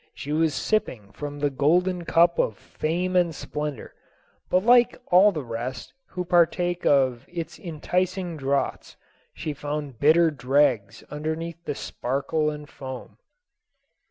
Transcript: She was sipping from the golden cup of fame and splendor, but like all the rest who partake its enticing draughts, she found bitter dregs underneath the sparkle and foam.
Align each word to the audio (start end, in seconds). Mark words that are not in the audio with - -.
She 0.15 0.33
was 0.33 0.55
sipping 0.55 1.11
from 1.11 1.37
the 1.37 1.51
golden 1.51 2.05
cup 2.05 2.39
of 2.39 2.57
fame 2.57 3.15
and 3.15 3.35
splendor, 3.35 3.93
but 4.49 4.65
like 4.65 4.97
all 5.11 5.31
the 5.31 5.43
rest 5.43 5.93
who 6.07 6.25
partake 6.25 6.81
its 6.87 7.59
enticing 7.59 8.35
draughts, 8.35 8.97
she 9.35 9.53
found 9.53 9.99
bitter 9.99 10.31
dregs 10.31 11.03
underneath 11.11 11.63
the 11.65 11.75
sparkle 11.75 12.49
and 12.49 12.67
foam. 12.67 13.19